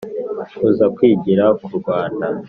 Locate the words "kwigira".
0.95-1.43